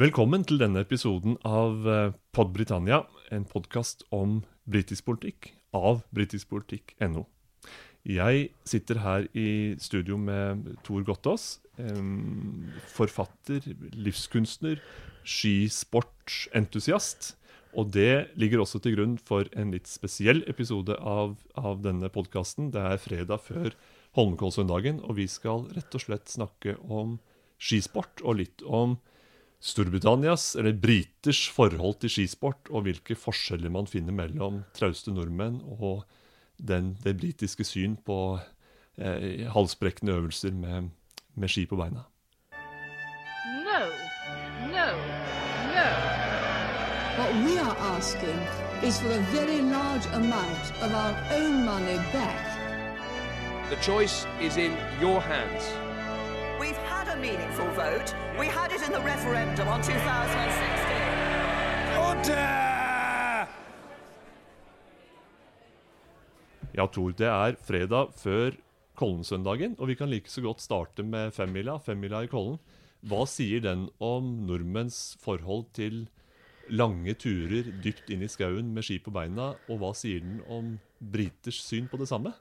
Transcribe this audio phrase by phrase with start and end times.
[0.00, 7.26] Velkommen til denne episoden av eh, Pod Britannia, en podkast om britisk politikk av britiskpolitikk.no.
[8.08, 11.60] Jeg sitter her i studio med Tor Gottaas,
[12.94, 13.60] forfatter,
[13.92, 14.80] livskunstner,
[15.20, 17.36] skisportentusiast.
[17.76, 22.72] Og det ligger også til grunn for en litt spesiell episode av, av denne podkasten.
[22.72, 23.76] Det er fredag før
[24.16, 27.20] Holmenkollsøndagen, og vi skal rett og slett snakke om
[27.60, 28.96] skisport og litt om
[29.60, 36.06] Storbritannias, eller briters, forhold til skisport, og hvilke forskjeller man finner mellom trauste nordmenn og
[36.56, 38.38] den, det britiske syn på
[38.96, 40.88] eh, halsbrekkende øvelser med,
[41.34, 42.06] med ski på beina.
[43.66, 43.82] No,
[44.72, 44.88] no,
[45.74, 45.86] no.
[47.20, 48.40] What we are asking
[48.82, 52.46] is for a very large amount of our own money back.
[53.68, 55.89] The choice is in your hands.
[57.20, 58.14] Meaningful vote.
[58.38, 61.10] We had it in the referendum on 2016.
[66.74, 68.54] Ja, Tor, det er fredag før
[68.96, 72.60] Kollensøndagen, og vi kan like så godt starte med femmila, femmila i Kollen.
[73.04, 76.06] Hva sier den om nordmenns forhold til
[76.70, 80.78] lange turer dypt inn i skauen med ski på beina, og hva sier den om
[81.00, 82.32] briters syn på det samme?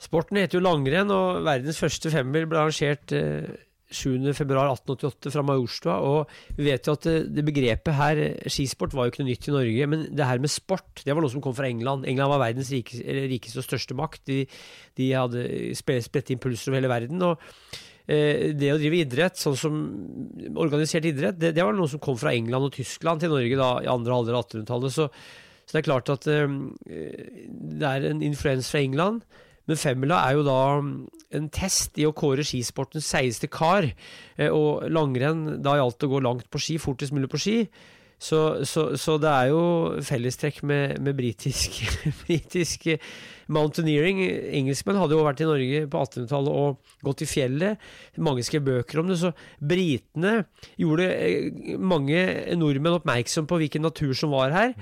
[0.00, 5.96] Sporten heter jo langrenn, og verdens første femmil ble arrangert eh, 7.2.1888 fra Majorstua.
[6.02, 8.20] Og vi vet jo at det, det begrepet her,
[8.50, 9.88] skisport, var jo ikke noe nytt i Norge.
[9.92, 12.06] Men det her med sport, det var noe som kom fra England.
[12.10, 14.24] England var verdens rikeste, rikeste og største makt.
[14.28, 14.42] De,
[14.98, 15.46] de hadde
[15.78, 17.22] spredte impulser over hele verden.
[17.22, 17.38] og
[18.10, 19.80] eh, det å drive idrett, sånn som
[20.58, 23.72] organisert idrett, det, det var noe som kom fra England og Tyskland til Norge da
[23.84, 24.98] i andre halvdel av 1800-tallet.
[24.98, 25.10] Så,
[25.62, 26.60] så det er klart at eh,
[27.76, 29.22] det er en influens fra England.
[29.66, 30.58] Men femmila er jo da
[31.36, 33.88] en test i å kåre skisportens seigeste kar.
[34.38, 37.58] Eh, Og langrenn, da gjaldt det å gå langt på ski, fortest mulig på ski.
[38.16, 39.62] Så, så, så det er jo
[40.06, 41.74] fellestrekk med, med britisk,
[42.24, 42.86] britisk
[43.52, 44.22] mountaineering.
[44.56, 47.82] Engelskmenn hadde jo vært i Norge på 1800-tallet og gått i fjellet.
[48.24, 49.18] Mange skrev bøker om det.
[49.20, 50.38] Så britene
[50.80, 52.22] gjorde eh, mange
[52.56, 54.72] nordmenn oppmerksom på hvilken natur som var her.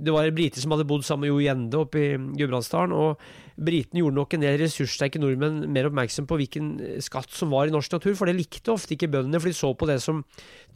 [0.00, 2.94] Det var briter som hadde bodd sammen med Jo Gjende oppe i Gudbrandsdalen.
[2.96, 3.20] Og
[3.60, 6.70] britene gjorde nok en del ressurssterke nordmenn mer oppmerksom på hvilken
[7.04, 9.72] skatt som var i norsk natur, for det likte ofte ikke bøndene, for de så
[9.76, 10.22] på det som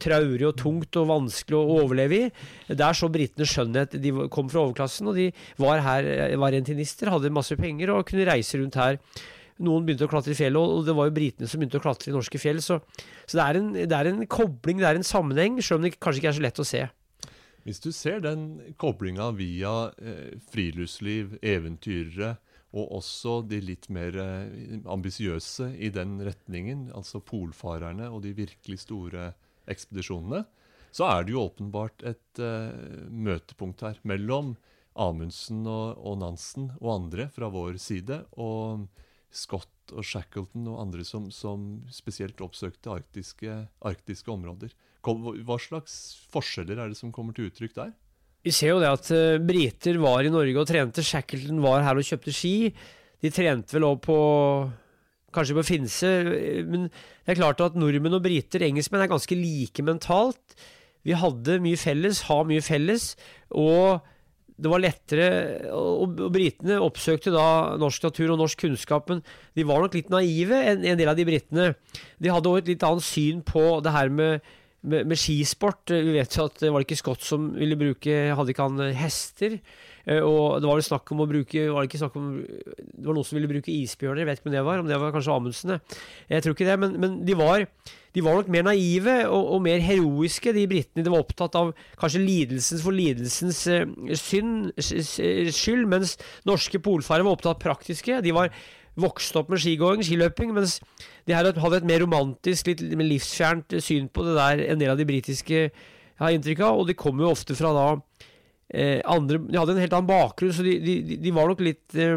[0.01, 2.33] traurig og tungt og vanskelig å overleve i.
[2.73, 3.97] Der så britene skjønnhet.
[4.01, 5.31] De kom fra overklassen, og de
[5.61, 9.01] var her, var rentinister, hadde masse penger og kunne reise rundt her.
[9.65, 12.11] Noen begynte å klatre i fjellet, og det var jo britene som begynte å klatre
[12.11, 12.59] i norske fjell.
[12.63, 12.81] Så,
[13.23, 15.95] så det, er en, det er en kobling, det er en sammenheng, selv om det
[15.95, 16.83] kanskje ikke er så lett å se.
[17.65, 22.35] Hvis du ser den koblinga via eh, friluftsliv, eventyrere,
[22.75, 28.83] og også de litt mer eh, ambisiøse i den retningen, altså polfarerne og de virkelig
[28.83, 29.31] store
[29.71, 30.43] ekspedisjonene,
[30.95, 34.53] så er det jo åpenbart et eh, møtepunkt her mellom
[34.95, 38.85] Amundsen og, og Nansen og andre fra vår side, og
[39.35, 44.71] Scott og Shackleton og andre som, som spesielt oppsøkte arktiske, arktiske områder.
[45.05, 45.99] Hva slags
[46.33, 47.93] forskjeller er det som kommer til uttrykk der?
[48.45, 51.03] Vi ser jo det at eh, briter var i Norge og trente.
[51.05, 52.71] Shackleton var her og kjøpte ski.
[53.21, 54.17] De trente vel òg på
[55.35, 56.11] Kanskje på Finse.
[56.69, 60.57] Men det er klart at nordmenn og briter, engelskmenn, er ganske like mentalt.
[61.05, 63.13] Vi hadde mye felles, har mye felles.
[63.49, 64.03] Og
[64.55, 65.29] det var lettere
[65.75, 67.47] og britene oppsøkte da
[67.81, 69.19] norsk natur og norsk kunnskap, men
[69.57, 71.73] de var nok litt naive, en, en del av de britene.
[72.23, 74.53] De hadde òg et litt annet syn på det her med
[74.85, 75.91] med, med skisport.
[75.91, 78.95] Vi vet jo at det var ikke Scott som ville bruke Hadde ikke han eh,
[78.97, 79.57] hester?
[80.05, 83.05] Eh, Og det var vel snakk om å bruke var Det ikke snakk om Det
[83.07, 84.81] var noen som ville bruke isbjørner, jeg vet ikke om det var.
[84.83, 85.77] Om det var kanskje Amundsen.
[86.29, 86.45] jeg.
[86.45, 87.67] Tror ikke det, men, men de var
[88.15, 91.03] de var nok mer naive og, og mer heroiske, de britene.
[91.03, 93.83] De var opptatt av kanskje lidelsens for lidelsens eh,
[94.15, 96.15] synd, skyld, mens
[96.47, 98.21] norske polfarere var opptatt av praktiske.
[98.23, 98.53] De var
[98.99, 100.77] vokst opp med skigåing, skiløping, mens
[101.27, 104.99] de her hadde et mer romantisk, litt livsfjernt syn på det der en del av
[105.01, 105.65] de britiske
[106.21, 107.87] har inntrykk av, og de kom jo ofte fra da
[108.71, 111.95] eh, andre De hadde en helt annen bakgrunn, så de, de, de- var nok litt
[111.99, 112.15] eh,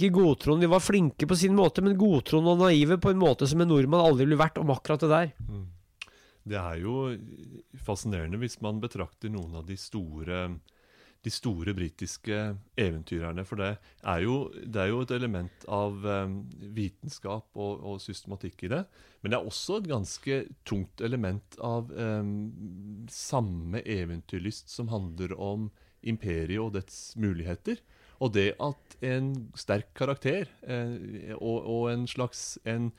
[0.00, 3.46] ikke godtroende, de var flinke på sin måte, men godtroende og naive på en måte
[3.50, 5.30] som en nordmann aldri ville vært om akkurat det der.
[6.50, 6.94] Det er jo
[7.84, 10.46] fascinerende hvis man betrakter noen av de store
[11.24, 12.38] de store britiske
[12.80, 13.44] eventyrerne.
[13.48, 13.74] For det
[14.08, 16.40] er jo, det er jo et element av um,
[16.76, 18.82] vitenskap og, og systematikk i det.
[19.20, 22.32] Men det er også et ganske tungt element av um,
[23.12, 25.68] samme eventyrlyst som handler om
[26.00, 27.82] imperiet og dets muligheter.
[28.20, 32.90] Og det at en sterk karakter eh, og, og en slags en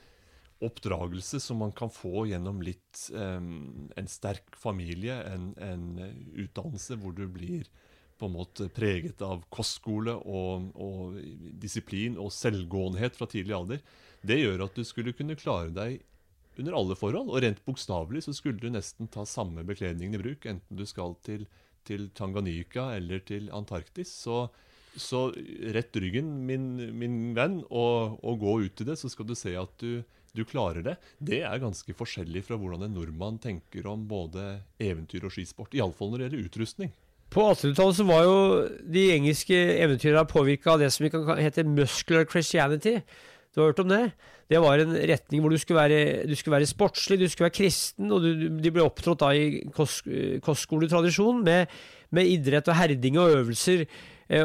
[0.62, 5.85] oppdragelse som man kan få gjennom litt eh, en sterk familie, en, en
[6.41, 7.69] utdannelse hvor du blir
[8.21, 11.18] på en måte preget av kostskole og, og
[11.62, 13.83] disiplin og selvgåenhet fra tidlig alder.
[14.21, 16.01] Det gjør at du skulle kunne klare deg
[16.62, 17.31] under alle forhold.
[17.31, 21.18] Og rent bokstavelig så skulle du nesten ta samme bekledningen i bruk, enten du skal
[21.25, 21.47] til,
[21.88, 24.13] til Tanganyika eller til Antarktis.
[24.25, 24.45] Så,
[24.94, 25.29] så
[25.75, 29.56] rett ryggen, min, min venn, og, og, gå ut i det, så skal du se
[29.57, 30.03] at du,
[30.38, 30.97] du klarer det.
[31.18, 35.73] Det er ganske forskjellig fra hvordan en nordmann tenker om både eventyr og skisport.
[35.77, 36.94] Iallfall når det gjelder utrustning.
[37.31, 38.38] På 1800-tallet så var jo
[38.92, 42.98] de engelske eventyrene påvirka av det som vi kan hete muscular Christianity.
[43.51, 44.04] Du har hørt om det?
[44.51, 47.56] Det var en retning hvor du skulle være, du skulle være sportslig, du skulle være
[47.56, 51.72] kristen, og du, de ble opptrådt da i kostskoletradisjon med,
[52.12, 53.86] med idrett og herding og øvelser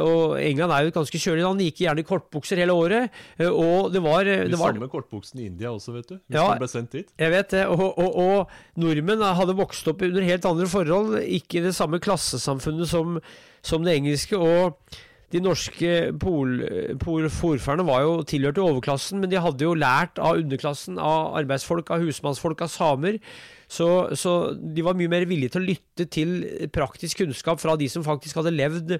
[0.02, 1.62] og England er jo et ganske kjølig land.
[1.62, 3.16] De gikk gjerne i kortbukser hele året.
[3.38, 6.16] Eh, og det var De det var, samme kortbuksene i India også, vet du.
[6.18, 7.10] Hvis Ja, ble sendt dit.
[7.22, 7.64] Jeg vet det.
[7.70, 11.20] Og, og, og nordmenn hadde vokst opp under helt andre forhold.
[11.22, 13.20] Ikke i det samme klassesamfunnet som,
[13.62, 14.38] som det engelske.
[14.38, 14.98] Og
[15.34, 15.92] de norske
[16.22, 16.60] pol,
[17.02, 21.90] pol, forferdene var jo tilhørte overklassen, men de hadde jo lært av underklassen, av arbeidsfolk,
[21.90, 23.18] av husmannsfolk, av samer.
[23.66, 26.36] Så, så de var mye mer villige til å lytte til
[26.74, 28.94] praktisk kunnskap fra de som faktisk hadde levd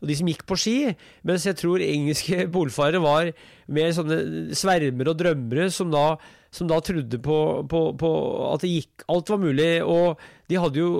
[0.00, 0.78] og de som gikk på ski.
[1.26, 3.30] Mens jeg tror engelske polfarere var
[3.72, 6.16] mer sånne svermere og drømmere som da,
[6.54, 7.38] som da trodde på,
[7.70, 8.10] på, på,
[8.52, 9.70] at det gikk Alt var mulig.
[9.86, 10.20] Og
[10.50, 10.90] de hadde jo,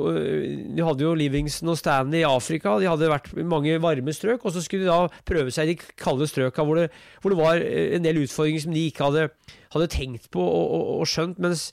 [0.76, 2.76] de hadde jo Livingston og Stanley i Afrika.
[2.82, 4.46] De hadde vært i mange varme strøk.
[4.46, 6.88] Og så skulle de da prøve seg i de kalde strøka hvor det,
[7.22, 9.28] hvor det var en del utfordringer som de ikke hadde,
[9.74, 11.42] hadde tenkt på og, og, og skjønt.
[11.42, 11.70] Mens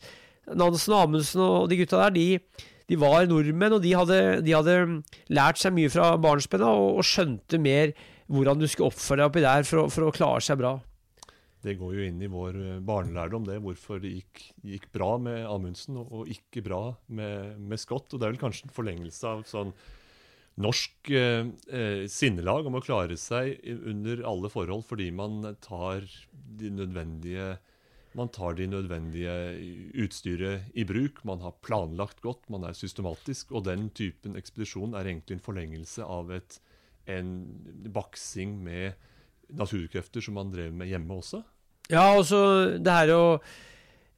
[0.51, 4.55] Nansen og Amundsen og de gutta der, de de var nordmenn, og de hadde, de
[4.55, 4.77] hadde
[5.33, 7.93] lært seg mye fra barnsben og, og, skjønte mer
[8.31, 10.75] hvordan du skulle oppføre deg oppi der for å, for å, klare seg bra.
[11.63, 15.45] Det går jo inn i vår eh, barnelærdom, det, hvorfor det gikk, gikk bra med
[15.47, 18.09] Amundsen og, og, ikke bra med, med, Scott.
[18.11, 19.71] Og det er vel kanskje en forlengelse av sånn
[20.63, 26.03] norsk eh, eh sinnelag om å klare seg under alle forhold fordi man tar
[26.59, 27.55] de nødvendige
[28.17, 29.33] man tar de nødvendige
[30.03, 33.51] utstyret i bruk, man har planlagt godt, man er systematisk.
[33.51, 36.59] Og den typen ekspedisjon er egentlig en forlengelse av et,
[37.09, 37.33] en
[37.93, 38.93] baksing med
[39.53, 41.43] naturkrefter som man drev med hjemme også.
[41.91, 42.39] Ja, altså
[42.79, 43.23] det her å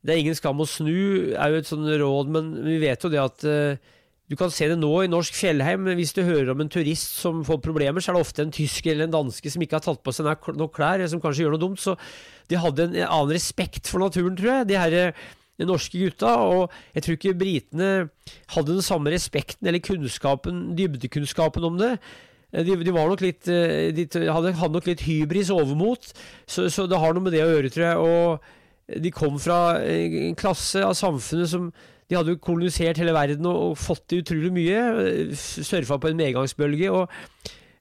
[0.05, 3.09] Det er ingen skam å snu, er jo et sånt råd, men vi vet jo
[3.09, 3.93] det at uh,
[4.25, 5.85] du kan se det nå i norsk fjellheim.
[5.99, 8.95] Hvis du hører om en turist som får problemer, så er det ofte en tysker
[8.95, 10.25] eller en danske som ikke har tatt på seg
[10.57, 11.81] noen klær, eller som kanskje gjør noe dumt.
[11.81, 11.93] Så
[12.49, 15.25] de hadde en annen respekt for naturen, tror jeg, de her eh,
[15.69, 16.33] norske gutta.
[16.41, 17.91] Og jeg tror ikke britene
[18.55, 21.93] hadde den samme respekten eller kunnskapen, dybdekunnskapen om det.
[22.49, 26.15] Eh, de, de var nok litt eh, De hadde, hadde nok litt hybris, overmot,
[26.49, 28.05] så, så det har noe med det å gjøre, tror jeg.
[28.09, 31.69] Og de kom fra en klasse av samfunnet som
[32.09, 34.81] de hadde jo kolonisert hele verden og, og fått til utrolig mye.
[35.35, 36.91] Surfa på en medgangsbølge.
[36.91, 37.09] og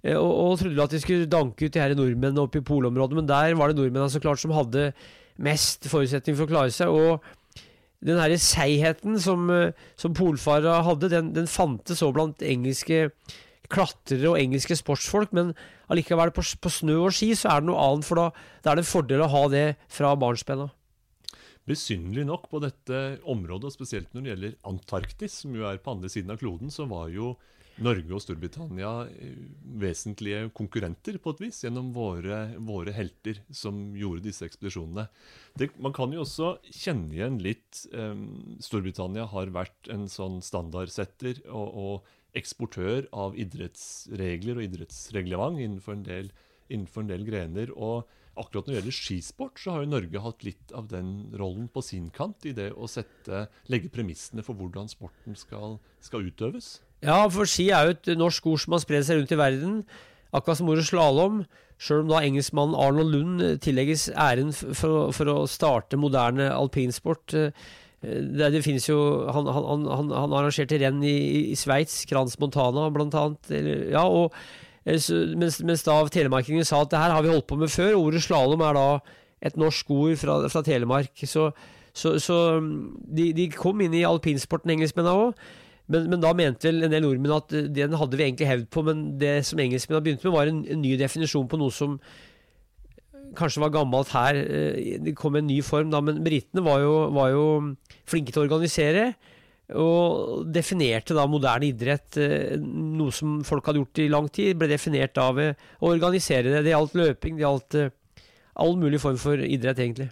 [0.04, 3.28] og, og trodde at de skulle danke ut de her nordmennene oppe i polområdet, men
[3.28, 4.90] der var det nordmennene så klart som hadde
[5.40, 6.92] mest forutsetning for å klare seg.
[6.92, 7.24] Og
[8.04, 9.48] den herre seigheten som,
[9.96, 13.06] som polfarere hadde, den, den fantes òg blant engelske
[13.72, 15.54] klatrere og engelske sportsfolk, men
[15.88, 18.28] allikevel på, på, snø og ski så er det noe annet, for da,
[18.60, 20.74] da er det en fordel å ha det fra barnsben av.
[21.64, 23.00] Besynderlig nok på dette
[23.30, 26.72] området, og spesielt når det gjelder Antarktis, som jo er på andre siden av kloden,
[26.72, 27.32] så var jo
[27.82, 29.38] Norge og Storbritannia eh,
[29.82, 35.08] vesentlige konkurrenter på et vis, gjennom våre, våre helter som gjorde disse ekspedisjonene.
[35.58, 41.42] Det, man kan jo også kjenne igjen litt um, Storbritannia har vært en sånn standardsetter
[41.48, 46.30] og, og, eksportør av idrettsregler og idrettsreglement innenfor en del,
[46.66, 47.70] innenfor en del grener.
[47.78, 51.68] og akkurat når det gjelder skisport, så har jo Norge hatt litt av den rollen
[51.72, 56.78] på sin kant i det å sette, legge premissene for hvordan sporten skal, skal utøves.
[57.04, 59.78] Ja, for ski er jo et norsk ord som har spredd seg rundt i verden.
[60.34, 61.44] Akkurat som ordet slalåm.
[61.78, 67.34] Sjøl om da engelskmannen Arnold Lund tillegges æren for, for å starte moderne alpinsport.
[67.38, 67.64] Eh,
[68.04, 68.98] det, det finnes jo
[69.32, 71.16] Han, han, han, han arrangerte renn i,
[71.52, 73.50] i Sveits, Crans Montana blant annet.
[73.94, 77.58] Ja, og Eh, mens, mens da telemarkingene sa at det her har vi holdt på
[77.60, 77.96] med før.
[77.96, 78.88] Ordet slalåm er da
[79.44, 81.24] et norsk ord fra, fra Telemark.
[81.28, 81.50] Så,
[81.96, 82.76] så, så mm,
[83.16, 85.46] de, de, kom inn i alpinsporten, engelskmennene òg.
[85.92, 88.84] Men, men, da mente vel en del nordmenn at den hadde vi egentlig hevd på,
[88.86, 91.98] men det som engelskmennene begynte med, var en, en, ny definisjon på noe som
[93.36, 94.38] kanskje var gammelt her.
[94.40, 97.46] Eh, det kom en ny form da, men britene var, var jo
[98.08, 99.10] flinke til å organisere.
[99.72, 104.68] Og definerte da moderne idrett, eh, noe som folk hadde gjort i lang tid, ble
[104.68, 106.66] definert av å organisere det.
[106.66, 107.94] Det gjaldt løping, det gjaldt eh,
[108.60, 110.10] all mulig form for idrett, egentlig.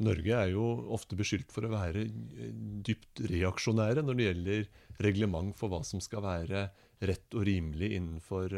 [0.00, 2.48] Norge er jo ofte beskyldt for å være eh,
[2.88, 4.66] dypt reaksjonære når det gjelder
[5.04, 6.70] reglement for hva som skal være
[7.04, 8.54] rett og rimelig innenfor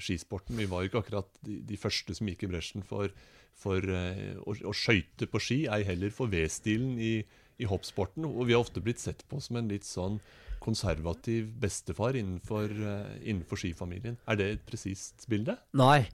[0.00, 0.56] skisporten.
[0.56, 3.12] Vi var jo ikke akkurat de, første som gikk i bresjen for,
[3.52, 7.18] for å, å skøyte på ski, ei heller for V-stilen i,
[7.60, 8.26] i hoppsporten.
[8.28, 10.20] Og vi har ofte blitt sett på som en litt sånn
[10.62, 14.16] konservativ bestefar innenfor, eh, innenfor skifamilien.
[14.28, 15.56] Er det et presist bilde?
[15.74, 16.06] Nei.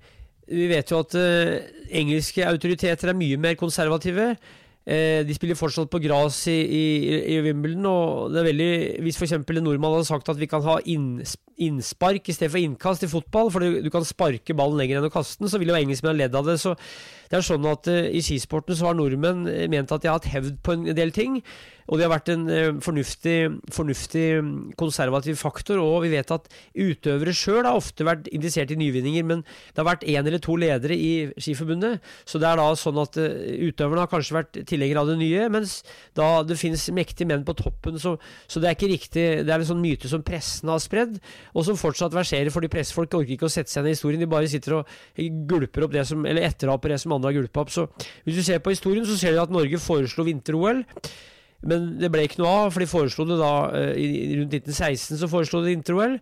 [0.49, 1.59] Vi vet jo at uh,
[1.93, 4.31] engelske autoriteter er mye mer konservative.
[4.89, 6.85] Eh, de spiller fortsatt på gress i, i,
[7.35, 7.85] i Wimbledon.
[7.91, 8.71] og det er veldig,
[9.05, 9.35] Hvis f.eks.
[9.37, 13.11] en nordmann hadde sagt at vi kan ha inns, innspark i stedet for innkast i
[13.11, 15.83] fotball, for du, du kan sparke ballen lenger enn å kaste den, så ville jo
[15.83, 16.57] engelskmennene ledd av det.
[16.63, 16.73] så
[17.29, 20.17] det er sånn at eh, I skisporten så har nordmenn eh, ment at de har
[20.23, 21.43] hatt hevd på en del ting.
[21.89, 23.37] Og de har vært en uh, fornuftig,
[23.73, 25.81] fornuftig, mm, konservativ faktor.
[25.81, 29.89] Og vi vet at utøvere sjøl har ofte vært interessert i nyvinninger, men det har
[29.89, 32.05] vært én eller to ledere i Skiforbundet.
[32.29, 33.29] Så det er da sånn at uh,
[33.71, 35.79] utøverne har kanskje vært tilhengere av det nye, mens
[36.19, 37.97] da det finnes mektige menn på toppen.
[38.03, 38.17] Så,
[38.47, 39.27] så, det er ikke riktig.
[39.49, 41.17] Det er en sånn myte som pressen har spredd,
[41.55, 44.21] og som fortsatt verserer fordi pressefolk orker ikke å sette seg ned i historien.
[44.21, 44.93] De bare sitter og
[45.49, 47.73] gulper opp det som, eller etteraper det som andre har gulpa opp.
[47.73, 47.89] Så
[48.27, 50.85] hvis du ser på historien, så ser du at Norge foreslo vinter-OL.
[51.67, 54.07] Men det ble ikke noe av, for de foreslo det da eh, i,
[54.39, 56.19] rundt 1916 så foreslo de vinter-OL.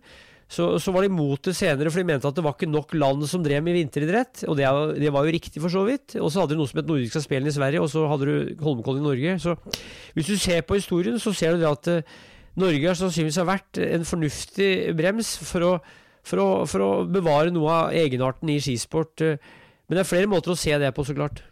[0.47, 2.93] Så, så, var de imot det senere, for de mente at det var ikke nok
[2.95, 4.45] land som drev med vinteridrett.
[4.47, 4.69] Og det,
[5.03, 6.15] det var jo riktig, for så vidt.
[6.21, 8.63] Og så hadde du noe som het Nordiske spillene i Sverige, og så hadde du
[8.63, 9.35] Holmenkollen i Norge.
[9.43, 9.57] Så
[10.15, 12.15] hvis du ser på historien, så ser du det at uh,
[12.63, 15.73] Norge har sannsynligvis har vært en fornuftig brems for å,
[16.25, 19.19] for å, for å bevare noe av egenarten i skisport.
[19.19, 19.35] Uh,
[19.87, 21.43] men det er flere måter å se det på, så klart.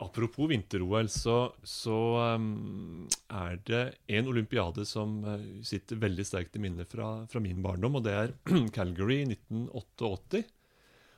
[0.00, 1.96] Apropos vinter-OL, så, så
[2.36, 3.82] um, er det
[4.18, 8.14] en olympiade som uh, sitter veldig sterkt i minnet fra, fra, min barndom, og det
[8.14, 8.34] er
[8.76, 10.42] Calgary 1988.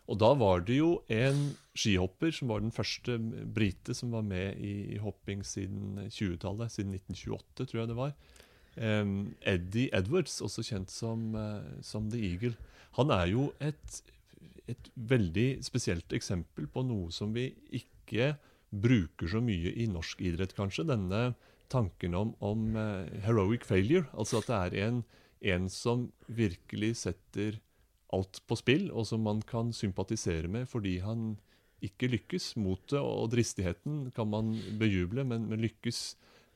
[0.09, 1.41] Og da var det jo en
[1.77, 3.19] skihopper som var den første
[3.55, 8.15] brite som var med i, hopping siden 20-tallet, siden 1928, tror jeg det var.
[8.79, 12.55] Um, Eddie Edwards, også kjent som, uh, som The Eagle.
[12.97, 14.01] Han er jo et
[14.69, 18.35] et veldig spesielt eksempel på noe som vi ikke
[18.71, 20.87] bruker så mye i norsk idrett, kanskje.
[20.89, 21.33] Denne
[21.73, 24.07] tanken om, om uh, heroic failure.
[24.17, 25.03] Altså at det er en,
[25.55, 27.61] en, som virkelig setter
[28.15, 31.35] alt på spill, og som man kan sympatisere med fordi han
[31.85, 32.55] ikke lykkes.
[32.59, 36.01] Motet og dristigheten kan man bejuble, men, men lykkes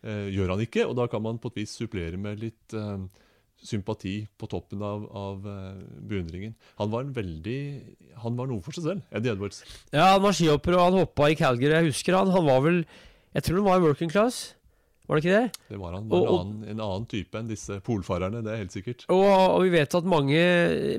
[0.02, 0.87] eh, gjør han ikke.
[0.88, 3.04] Og da kan man på et vis supplere med litt uh,
[3.62, 6.57] sympati på toppen av, av uh, beundringen.
[6.81, 7.61] Han var en veldig
[8.25, 9.62] Han var noe for seg selv, Eddie Edwards.
[9.95, 11.76] Ja, han var skihopper, og han hoppa i Calgary.
[11.78, 12.33] Jeg husker han.
[12.35, 12.83] Han var vel
[13.33, 14.52] Jeg tror han var working class.
[15.09, 15.62] Var det ikke det?
[15.69, 16.04] Det var han.
[16.11, 19.02] Var og, en, annen, en, annen, type enn disse polfarerne, det er helt sikkert.
[19.11, 20.45] Og, og vi vet at mange,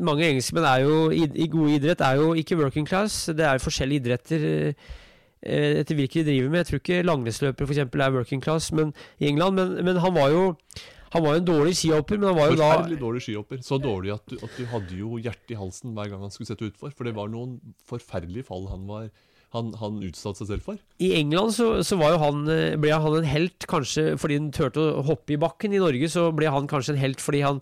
[0.04, 3.30] mange engelskmenn er jo i, i god idrett er jo ikke working class.
[3.32, 6.62] Det er forskjellige idretter eh, etter hvilke de driver med.
[6.62, 7.82] Jeg tror ikke langrennsløpere f.eks.
[7.88, 8.92] er working class men,
[9.24, 10.44] i England, men, men han var jo
[11.14, 13.60] han var jo en dårlig skihopper, men han var jo da Forferdelig dårlig skihopper.
[13.66, 16.50] Så dårlig at du, at du hadde jo hjertet i halsen hver gang han skulle
[16.50, 16.94] sette utfor.
[16.96, 19.12] For det var noen forferdelige fall han var
[19.54, 20.80] han, han utsatte seg selv for.
[21.04, 25.04] I England så, så han, eh, ble han en helt kanskje fordi han turte å
[25.06, 25.76] hoppe i bakken.
[25.78, 27.62] I Norge så ble han kanskje en helt fordi han,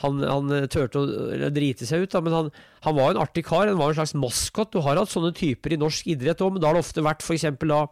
[0.00, 2.14] han, han eh, turte å drite seg ut.
[2.14, 2.22] Da.
[2.24, 2.48] Men han,
[2.88, 3.68] han var en artig kar.
[3.68, 4.72] Han var en slags maskot.
[4.72, 7.26] Du har hatt sånne typer i norsk idrett òg, men da har det ofte vært
[7.26, 7.50] f.eks.
[7.60, 7.82] da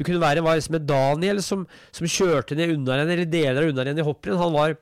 [0.00, 4.00] det kunne være hva som Daniel, som, som kjørte ned unnarennet, eller deler av unnarennet
[4.00, 4.40] i hopprenn.
[4.40, 4.78] Han var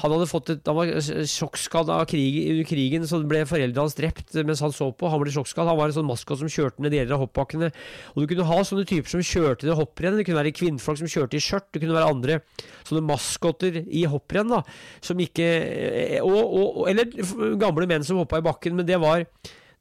[0.00, 0.88] han hadde fått et, han var
[1.28, 5.10] sjokkskadd av krig, under krigen, så ble foreldrene hans drept mens han så på.
[5.12, 5.68] Han ble sjokkskadd.
[5.68, 7.68] Han var en sånn maskot som kjørte ned deler av hoppbakkene.
[8.14, 10.16] Og Du kunne ha sånne typer som kjørte ned hopprenn.
[10.18, 11.68] Det kunne være kvinnfolk som kjørte i skjørt.
[11.70, 12.40] Det kunne være andre
[12.88, 14.50] sånne maskoter i hopprenn.
[14.50, 14.62] da,
[15.04, 15.50] som ikke,
[16.24, 17.12] og, og, Eller
[17.60, 18.78] gamle menn som hoppa i bakken.
[18.78, 19.26] Men det var,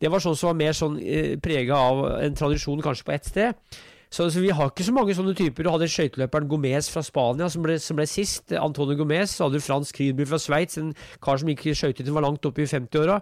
[0.02, 3.32] det var sånn som var mer sånn eh, prega av en tradisjon kanskje på ett
[3.32, 3.82] sted.
[4.12, 5.64] Så, så, vi har ikke så mange sånne typer.
[5.64, 8.52] Du hadde skøyteløperen Gomez fra Spania som ble, som ble sist.
[8.60, 9.38] Antonio Gomez.
[9.38, 10.90] Så hadde du Frans Krydby fra Sveits, en
[11.24, 13.22] kar som gikk skøytet til var langt oppe i 50-åra.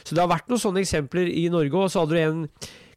[0.00, 1.90] Så det har vært noen sånne eksempler i Norge òg.
[1.92, 2.46] Så hadde du en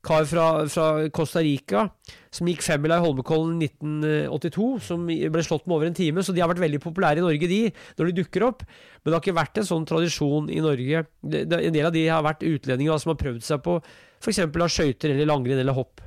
[0.03, 0.85] kar fra, fra,
[1.15, 1.85] Costa Rica
[2.33, 6.23] som gikk femmila i Holmenkollen 1982, som ble slått med over en time.
[6.23, 7.59] Så de har vært veldig populære i Norge, de,
[8.00, 8.63] når de dukker opp.
[9.03, 11.03] Men det har ikke vært en sånn tradisjon i Norge.
[11.27, 13.77] En del av de har vært utlendinger som har prøvd seg på
[14.23, 14.41] f.eks.
[14.47, 16.00] skøyter eller langrenn eller hopp.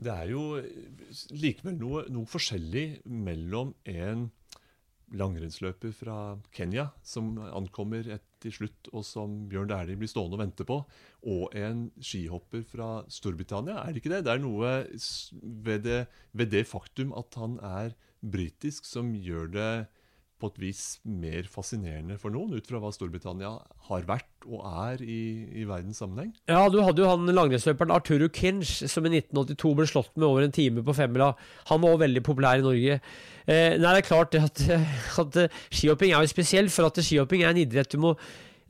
[0.00, 0.42] Det er jo
[1.36, 4.30] likevel noe, noe forskjellig mellom en
[5.10, 6.16] langrennsløper fra
[6.54, 8.06] Kenya som ankommer
[8.40, 10.78] til slutt, og som Bjørn Dæhlie blir stående og vente på,
[11.28, 13.80] og en skihopper fra Storbritannia.
[13.82, 14.22] Er det ikke det?
[14.24, 14.72] Det er noe
[15.66, 16.00] ved det,
[16.32, 19.72] ved det faktum at han er britisk, som gjør det
[20.40, 23.52] på et vis mer fascinerende for noen, ut fra hva Storbritannia
[23.90, 25.20] har vært og er i,
[25.60, 26.32] i verdens sammenheng.
[26.48, 30.46] Ja, du hadde jo han langrennsløperen Arturo Kinch, som i 1982 ble slått med over
[30.46, 31.34] en time på femmila.
[31.70, 33.00] Han var også veldig populær i Norge.
[33.44, 34.64] Eh, nei, det er klart at,
[35.20, 38.16] at skihopping er jo spesiell, for at skihopping er en idrett du må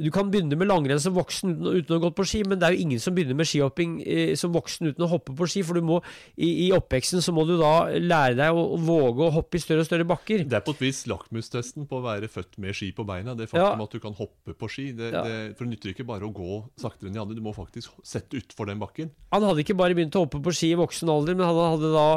[0.01, 2.59] du kan begynne med langrenn som voksen uten, uten å ha gått på ski, men
[2.61, 5.49] det er jo ingen som begynner med skihopping eh, som voksen uten å hoppe på
[5.51, 5.63] ski.
[5.67, 6.01] For du må,
[6.41, 9.63] i, i oppveksten så må du da lære deg å, å våge å hoppe i
[9.63, 10.45] større og større bakker.
[10.49, 13.37] Det er på et vis lakmustesten på å være født med ski på beina.
[13.39, 13.89] Det faktum Ja.
[13.89, 14.91] at du kan hoppe på ski.
[14.97, 15.23] Det, Ja.
[15.27, 17.91] det, for det nytter ikke bare å gå saktere enn de andre, du må faktisk
[18.03, 19.11] sette utfor den bakken.
[19.33, 21.93] Han hadde ikke bare begynt å hoppe på ski i voksen alder, men han hadde
[21.95, 22.09] da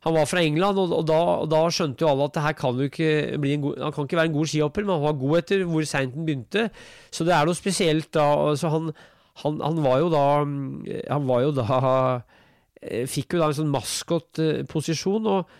[0.00, 2.78] han var fra England, og, og, da, og da skjønte jo alle at det kan
[2.86, 5.88] ikke god, han kan ikke være en god skihopper, men han var god etter hvor
[5.88, 6.68] seint han begynte.
[7.12, 8.24] Så det er noe spesielt da.
[8.56, 8.88] Så han,
[9.44, 10.22] han, han var jo da
[11.12, 11.66] Han var jo da
[12.80, 15.52] eh, Fikk jo da en sånn maskotposisjon, og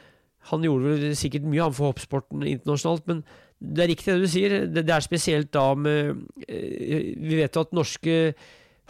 [0.49, 3.20] han gjorde vel sikkert mye han for hoppsporten internasjonalt, men
[3.61, 4.54] det er riktig det du sier.
[4.73, 6.16] Det, det er spesielt da med
[6.49, 8.16] eh, Vi vet jo at norske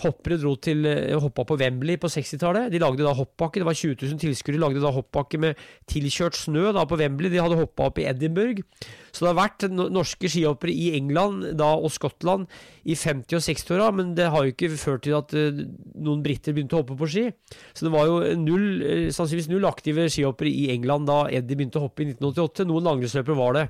[0.02, 2.70] hoppere dro til eh, hoppa på Wembley på 60-tallet.
[2.72, 3.60] De lagde da hoppbakke.
[3.60, 4.56] Det var 20 000 tilskuere.
[4.56, 7.32] De lagde da hoppbakke med tilkjørt snø da på Wembley.
[7.32, 8.64] De hadde hoppa opp i Edinburgh.
[9.10, 12.46] Så det har vært norske skihoppere i England da, og Skottland
[12.86, 15.64] i 50- og 60-åra, men det har jo ikke ført til at eh,
[15.98, 17.26] noen briter begynte å hoppe på ski.
[17.74, 21.82] Så det var jo null, eh, sannsynligvis null aktive skihoppere i England da Eddie begynte
[21.82, 22.68] å hoppe i 1988.
[22.70, 23.66] Noen langrennsløpere var det.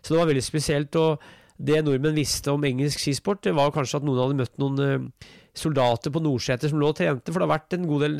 [0.00, 0.96] Så det var veldig spesielt.
[0.96, 1.28] og
[1.60, 5.10] det nordmenn visste om engelsk skisport, det var kanskje at noen hadde møtt noen
[5.56, 7.32] soldater på Nordseter som lå og trente.
[7.32, 8.16] For det har vært en god del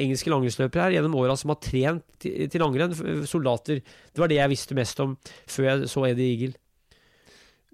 [0.00, 2.96] engelske langrennsløpere her gjennom åra som har trent til langrenn.
[3.28, 3.82] Soldater.
[3.82, 5.16] Det var det jeg visste mest om
[5.50, 6.56] før jeg så Eddie Eagle.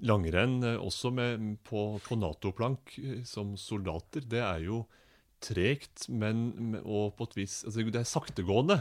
[0.05, 4.83] Langrenn eh, også med, på, på Nato-plank eh, som soldater, det er jo
[5.41, 8.81] tregt, men og på et vis altså Det er saktegående.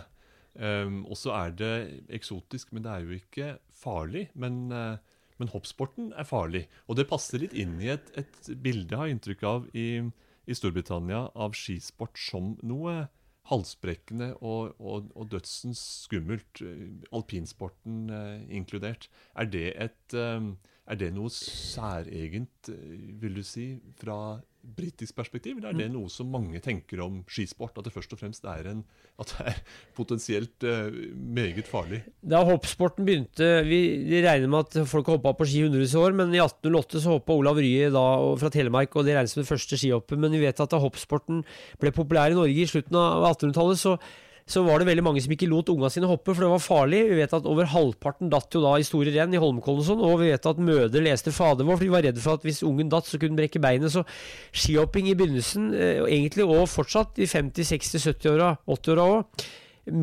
[0.55, 1.73] Um, og så er det
[2.15, 4.29] eksotisk, men det er jo ikke farlig.
[4.39, 4.97] Men, eh,
[5.41, 6.65] men hoppsporten er farlig.
[6.87, 10.01] Og det passer litt inn i et, et bilde, har jeg inntrykk av, i,
[10.45, 13.05] i Storbritannia av skisport som noe
[13.49, 16.63] halsbrekkende og, og, og dødsens skummelt.
[16.65, 19.09] eh, Alpinsporten eh, inkludert.
[19.37, 20.49] Er det, et, eh,
[20.87, 23.67] er det noe særegent, eh, vil du si,
[24.01, 24.39] fra
[24.77, 27.77] britisk perspektiv, eller er det noe som mange tenker om skisport?
[27.77, 28.81] At det først og fremst er, en,
[29.21, 29.59] at det er
[29.97, 32.01] potensielt uh, meget farlig?
[32.25, 36.07] Da hoppsporten begynte Vi, De regner med at folk har hoppa på ski hundrevis av
[36.07, 38.05] år, men i 1808 så hoppa Olav Rye da,
[38.41, 40.19] fra Telemark, og det regnes som det første skihoppet.
[40.19, 41.45] Men vi vet at da hoppsporten
[41.81, 43.97] ble populær i Norge i slutten av 1800-tallet, så,
[44.45, 46.99] så var det veldig mange som ikke lot unga sine hoppe, for det var farlig.
[47.09, 50.03] Vi vet at over halvparten datt jo da i store renn i Holmenkollen og sånn,
[50.05, 52.61] og vi vet at mødre leste fader vår, for de var redde for at hvis
[52.67, 53.89] ungen datt, så kunne den brekke beinet.
[53.89, 54.05] Så
[54.53, 59.47] skihopping i begynnelsen, eh, og egentlig og fortsatt i 50-, 60-, 70-åra, 80-åra òg,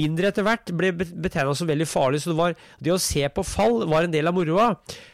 [0.03, 2.25] mindre etter hvert, ble betegna som veldig farlig.
[2.25, 4.73] Så det, var, det å se på fall var en del av moroa.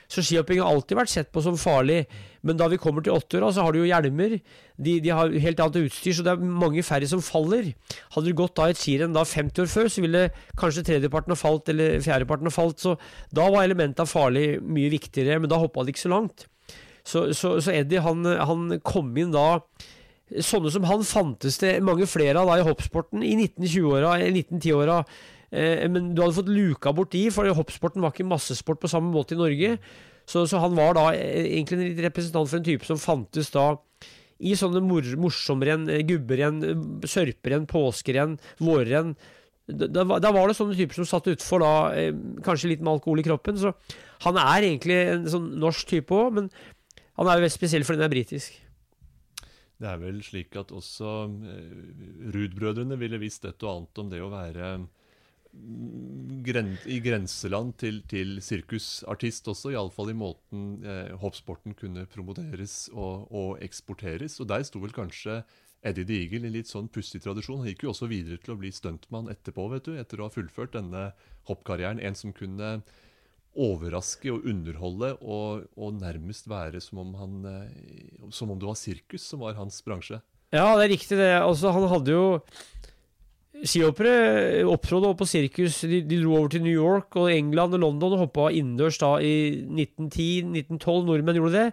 [0.09, 2.07] Så skihopping har alltid vært sett på som farlig.
[2.49, 4.39] Men da vi kommer til 80-åra, så har du jo hjelmer.
[4.79, 7.73] De, de har helt annet utstyr, så det er mange færre som faller.
[8.15, 10.29] Hadde du gått da et skirenn da 50 år før, så ville
[10.61, 12.79] kanskje tredjeparten ha falt, eller fjerdeparten ha falt.
[12.85, 12.95] Så
[13.35, 16.47] da var elementet av farlig mye viktigere, men da hoppa de ikke så langt.
[17.03, 19.51] Så, så, så Eddie han, han kom inn da
[20.45, 24.99] Sånne som han fantes det mange flere av da i hoppsporten i 1920-åra, 1910-åra.
[25.49, 29.09] Eh, men du hadde fått luka bort de, for hoppsporten var ikke massesport på samme
[29.15, 29.79] måte i Norge.
[30.29, 33.71] Så, så han var da eh, egentlig en representant for en type som fantes da
[34.41, 39.17] i sånne mor morsomrenn, eh, gubberenn, eh, sørperenn, påskerenn, vårrenn.
[39.69, 42.13] Da, da, var- det sånne typer som satt utfor da, eh,
[42.47, 43.59] kanskje litt med alkohol i kroppen.
[43.59, 43.75] Så
[44.23, 46.51] han er egentlig en sånn norsk type òg, men
[47.19, 48.53] han er jo spesiell fordi han er britisk.
[49.79, 51.29] Det er vel slik at også
[52.35, 54.71] Ruud-brødrene ville visst et og annet om det å være
[56.47, 63.27] gren i grenseland til, til sirkusartist også, iallfall i måten eh, hoppsporten kunne promoteres og,
[63.33, 64.39] og eksporteres.
[64.43, 65.43] Og der sto vel kanskje
[65.87, 67.63] Eddie the Eagle i litt sånn pussig tradisjon.
[67.63, 70.35] Han gikk jo også videre til å bli stuntmann etterpå, vet du, etter å ha
[70.35, 71.11] fullført denne
[71.51, 72.03] hoppkarrieren.
[72.03, 72.79] En som kunne
[73.59, 78.79] overraske og underholde og, og nærmest være som om, han, eh, som om det var
[78.79, 80.21] sirkus som var hans bransje.
[80.55, 81.33] Ja, det er riktig det.
[81.43, 82.27] Altså, han hadde jo
[83.67, 85.81] Skihoppere opptrådde på sirkus.
[85.89, 89.17] De, de dro over til New York og England og London og hoppa innendørs da
[89.25, 89.33] i
[89.67, 91.09] 1910-1912.
[91.09, 91.67] Nordmenn gjorde det.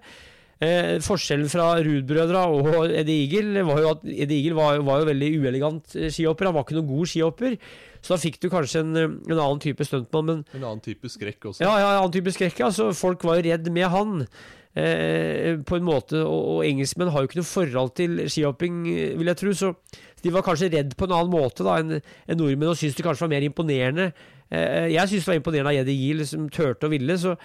[0.66, 5.10] Eh, forskjellen fra Ruud-brødra og Eddie Eagle var jo at Eddie Eagle var, var jo
[5.12, 6.48] veldig uelegant eh, skihopper.
[6.50, 7.58] Han var ikke noen god skihopper.
[8.06, 10.30] Så da fikk du kanskje en, eh, en annen type stuntmann.
[10.32, 11.66] Men En annen type skrekk også.
[11.66, 12.64] ja, ja, annen type skrekk.
[12.70, 14.24] Altså, folk var jo redd med han.
[14.76, 19.14] Eh, på en måte, og, og engelskmenn har jo ikke noe forhold til skihopping, eh,
[19.20, 19.54] vil jeg tro.
[19.56, 19.70] Så
[20.26, 23.06] de var kanskje redd på en annen måte da enn en nordmenn, og syntes det
[23.06, 24.08] kanskje var mer imponerende.
[24.50, 27.18] Eh, jeg syntes det var imponerende av Eddie Gill, som turte og ville.
[27.22, 27.36] Så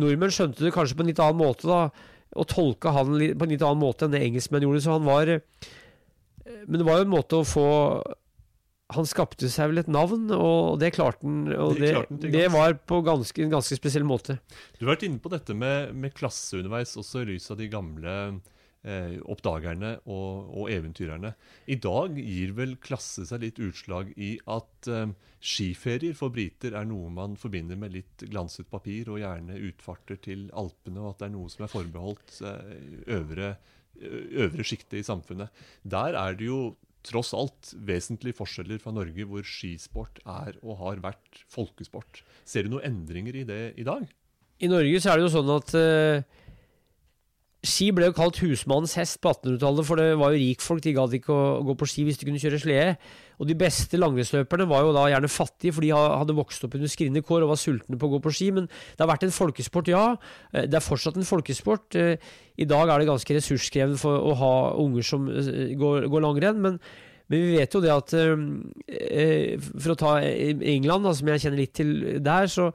[0.00, 1.82] nordmenn skjønte det kanskje på en litt annen måte, da.
[2.38, 4.82] Og tolka han på en litt annen måte enn det engelskmenn gjorde.
[4.86, 5.44] Så han var eh,
[6.66, 7.66] Men det var jo en måte å få
[8.94, 11.44] Han skapte seg vel et navn, og det klarte han.
[11.54, 14.40] Og Det det, det var på ganske, en ganske spesiell måte.
[14.78, 17.68] Du har vært inne på dette med, med klasse underveis, også i lys av de
[17.70, 18.16] gamle
[18.86, 21.32] eh, oppdagerne og, og eventyrerne.
[21.70, 26.88] I dag gir vel klasse seg litt utslag i at eh, skiferier for briter er
[26.88, 31.30] noe man forbinder med litt glanset papir, og gjerne utfarter til Alpene, og at det
[31.30, 32.76] er noe som er forbeholdt eh,
[33.18, 33.54] øvre,
[34.00, 35.52] øvre sjiktet i samfunnet.
[35.82, 36.62] Der er det jo
[37.06, 42.22] tross alt vesentlige forskjeller fra Norge, hvor skisport er og har vært folkesport.
[42.44, 44.04] Ser du noen endringer i det i dag?
[44.60, 46.40] I Norge så er det jo sånn at eh,
[47.66, 51.16] ski ble jo kalt husmannens hest på 1800-tallet, for det var jo rikfolk, de gadd
[51.18, 52.94] ikke å, gå på ski hvis de kunne kjøre slede.
[53.40, 56.92] Og de beste langrennsløperne var jo da gjerne fattige, for de hadde vokst opp under
[56.92, 58.48] skrinne kår og var sultne på å gå på ski.
[58.56, 60.06] Men det har vært en folkesport, ja.
[60.54, 61.96] Eh, Det er fortsatt en folkesport.
[62.00, 62.16] Eh,
[62.56, 66.60] I dag er det ganske ressurskrevende for å ha unger som eh, går, går langrenn,
[66.60, 66.80] men
[67.30, 71.92] men vi vet jo det at For å ta England, som jeg kjenner litt til
[72.18, 72.72] der, så,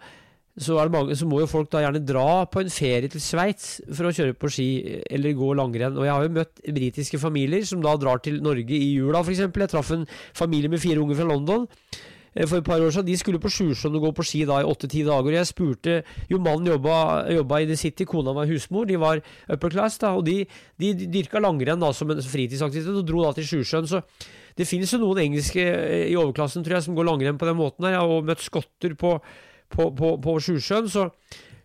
[0.55, 4.07] så, mange, så må jo folk da gjerne dra på en ferie til Sveits for
[4.07, 4.67] å kjøre på ski
[5.11, 5.97] eller gå langrenn.
[5.99, 9.41] Og jeg har jo møtt britiske familier som da drar til Norge i jula, f.eks.
[9.43, 11.65] Jeg traff en familie med fire unger fra London.
[12.33, 14.61] eh, For et par år siden, De skulle på Sjusjøen og gå på ski da
[14.61, 15.27] i åtte-ti dager.
[15.27, 18.87] og Jeg spurte Jo, mannen jobba, jobba i The City, kona var husmor.
[18.87, 19.19] De var
[19.51, 20.13] upper class, da.
[20.15, 20.45] Og de,
[20.79, 23.87] de dyrka langrenn da som en fritidsaktivitet og dro da til Sjusjøen.
[23.91, 23.99] Så
[24.55, 27.59] det finnes jo noen engelske eh, i overklassen tror jeg, som går langrenn på den
[27.59, 27.83] måten.
[27.83, 27.97] her.
[27.99, 29.17] Jeg har møtt skotter på,
[29.71, 30.89] på, på, på Sjusjøen.
[30.91, 31.09] Så,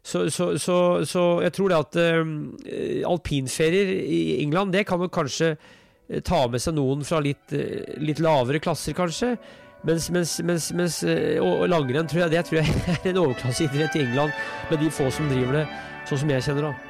[0.02, 5.54] så, så, så, jeg tror det at eh, alpinferier i England, det kan nok kanskje
[5.54, 9.34] eh, ta med seg noen fra litt, eh, litt lavere klasser, kanskje.
[9.88, 13.96] Mens, mens, mens, mens eh, og langrenn tror jeg, det tror jeg er en overklasseidrett
[13.96, 14.36] i England,
[14.70, 15.66] med de få som driver det,
[16.08, 16.89] sånn som jeg kjenner det.